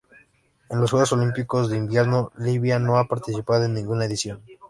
[0.71, 4.41] En los Juegos Olímpicos de Invierno Libia no ha participado en ninguna edición.